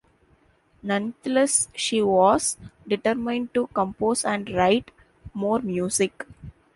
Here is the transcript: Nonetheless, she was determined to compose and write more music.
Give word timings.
Nonetheless, 0.81 1.67
she 1.75 2.01
was 2.01 2.57
determined 2.87 3.53
to 3.53 3.67
compose 3.67 4.25
and 4.25 4.49
write 4.49 4.89
more 5.35 5.59
music. 5.59 6.25